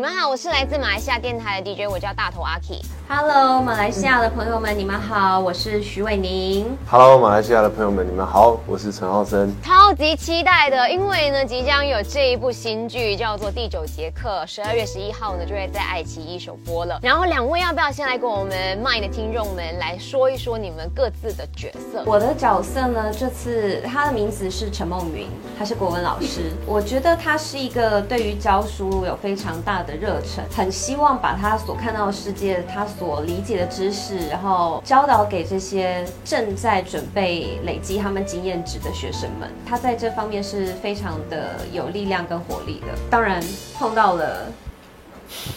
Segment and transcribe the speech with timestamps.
[0.00, 2.80] 你们好，我是来自马来西亚电台的 DJ，我叫大头阿 K。
[3.08, 6.66] Hello，马来西亚的朋友们，你们好，我是徐伟宁。
[6.88, 9.52] Hello，马来西亚的朋友们，你们好，我是陈浩森。
[9.60, 17.00] 超级期待的，因为呢，即将有这一部新剧叫做《第九节课》，十二月十一号呢就会在爱奇艺首播了。
[17.02, 22.04] 然后两位要不要先来跟我们 My 的听众们来说一说你们各自的角色？
[22.06, 25.26] 我的角色呢，这次他的名字是陈梦云，
[25.58, 26.52] 他是国文老师。
[26.66, 39.50] 我觉得他是一个对于教书有非常大的热忱，很希望把他所看到的世界，他所理解的知识，然后教导给这些正在准备累积他们经验值的学生们。
[39.66, 42.88] 他在这方面是非常的有力量跟活力的。
[43.10, 43.42] 当然
[43.76, 44.46] 碰到了。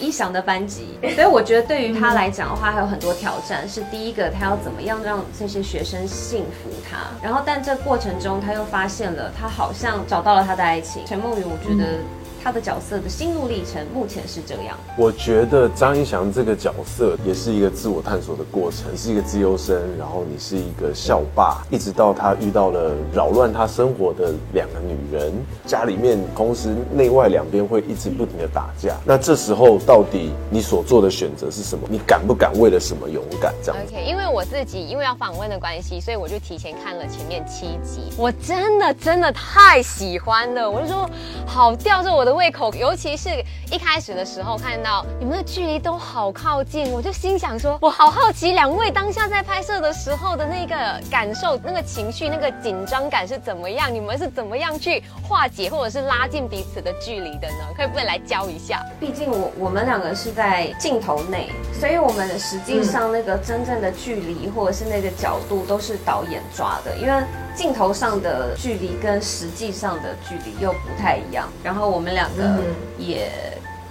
[0.01, 3.65] 一翔的班级，所以我觉得对于他来讲的话，还有很多挑战。
[3.69, 6.97] 是第一个，他要怎么样让这些学生信服他？
[7.23, 11.01] 然后，但这过程中，他又发现了他好像找到了他的爱情。
[11.05, 11.99] 陈梦云，我觉得
[12.43, 14.77] 他的角色的心路历程目前是这样。
[14.97, 18.91] 我觉得张一翔这个角色也是一个自我探索的过程。
[18.91, 25.31] 你是一个自由生，然后你是一个校霸，一直到他遇到了扰乱他生活的两个女人，
[25.65, 28.95] 家里面同时内外两边会一直不停的打架。
[29.05, 31.87] 那这时候到底你所做的选择是什么？
[31.89, 33.53] 你敢不敢为了什么勇敢？
[33.63, 33.81] 这样。
[33.87, 41.09] OK，因为我自己因为要访问的关系，所以我就提前看了前面七集，我真的真的太喜欢了，我就说
[41.45, 43.29] 好吊着我的胃口，尤其是
[43.71, 53.93] 一开始的时候看到你们的距离都好靠近，我就心想说， 我好好奇两位当下在拍摄的时候的那个感受、那个情绪、那个紧张感是怎么样？
[53.93, 57.65] 你们是怎么样去化解或者是拉近彼此的距离的呢？
[57.75, 58.83] 可以不可以来教一下？
[58.99, 67.23] 毕竟我我们两个是在镜头内，所以我们实际上那个真正的距离或者是那个角度都是导演抓的，因为
[67.55, 71.49] 镜头上的距离跟实际上的距离又不太一样。
[71.63, 72.61] 然后我们两个
[72.99, 73.31] 也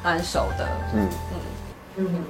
[0.04, 1.08] 蛮熟的，嗯。
[1.96, 2.24] 嗯，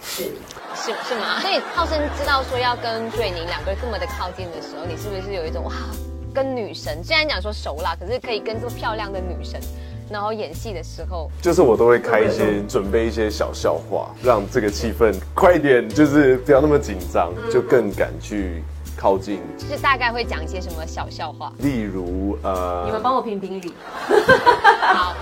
[0.00, 0.30] 是。
[0.76, 1.40] 是吗？
[1.40, 5.72] 所以浩生知道说要跟瑞宁两个人这么的靠近的时候，你是不是有一种哇，
[6.32, 9.58] 跟女神虽然讲说熟啦，可是可以跟这么漂亮的女神，
[10.10, 18.62] 然后演戏的时候，就是我都会开一些准备一些小笑话，让这个气氛快一点，就是不要那么紧张，就更敢去
[18.96, 19.40] 靠近。
[19.58, 21.52] 就是大概会讲一些什么小笑话。
[21.58, 23.74] 例如，呃，你们帮我评评理。
[24.94, 25.14] 好，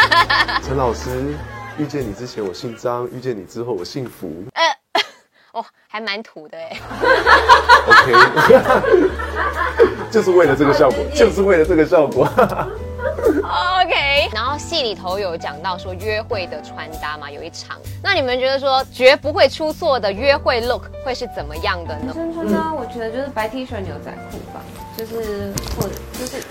[0.62, 1.34] 陈老师，
[1.78, 4.44] 遇见你之前我姓张，遇见你之后我姓福。
[5.52, 6.76] 哦，还蛮土的哎。
[7.86, 8.12] OK，
[10.10, 12.28] 就是为了这个效果，就是为了这个效果。
[14.58, 22.12] 戏里头有讲到说约会的穿搭嘛，有一场，那你们觉得说绝不会出错的约会 look 会是怎么样的呢？
[22.14, 24.60] 真穿搭，我觉得就是白 T 恤、牛仔裤吧，
[24.96, 26.42] 就是或者就是，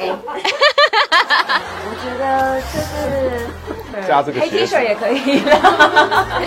[0.00, 0.14] 哎、
[1.84, 2.78] 我觉得就
[4.00, 5.40] 是加这个黑 T 恤也可以。
[5.40, 6.40] 了，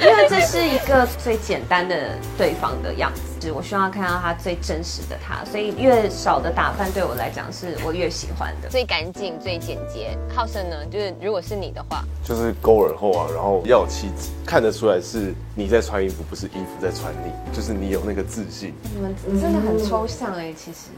[0.00, 1.96] 因为这是一个最简单的
[2.36, 3.35] 对方的样子。
[3.50, 8.68] 我希望看到他最真实的他，所以越少的打扮对我来讲是我越喜欢的。
[8.68, 10.16] 最干净、最简洁。
[10.34, 18.74] 浩生呢，就是如果是你的话，就是勾耳后啊，然后要有气质，看得出来是你在穿衣服，不是衣服在穿你，就是你有那个自信。
[18.94, 20.88] 你们真的很抽象哎、其实。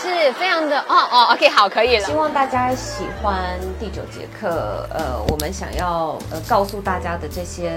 [0.00, 2.12] 是非常的哦哦，OK，好，可以了希。
[2.12, 7.68] 望大家喜欢第九节课，呃，我们想要呃告诉大家的这些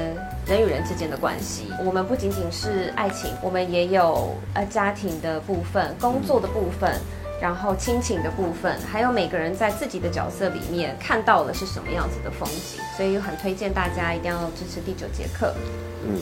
[0.45, 6.99] 人与人之间的关系，我们不仅仅是爱情，我们也有呃家庭的部分、工作的部分。
[7.41, 15.51] 然后亲情的部分，还有每个人在自己的角色里面看到了是什么样子的风景，所以很推荐大家一定要支持第九节课。
[16.05, 16.21] 嗯，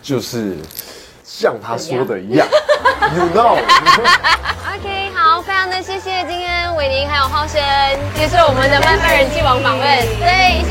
[0.00, 0.56] 就是
[1.24, 2.46] 像他说的一样，
[3.18, 3.58] you know。
[4.76, 7.60] OK，好，非常的谢谢今天伟宁还有浩生
[8.14, 9.84] 接受我们的慢慢人气王访问。
[10.20, 10.62] 对，